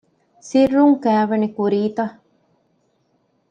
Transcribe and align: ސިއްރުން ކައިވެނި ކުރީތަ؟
ސިއްރުން 0.47 0.95
ކައިވެނި 1.03 1.47
ކުރީތަ؟ 1.55 2.05